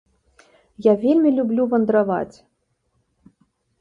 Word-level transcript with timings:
Я 0.85 0.93
вельмі 1.03 1.33
люблю 1.39 1.67
вандраваць! 1.75 2.37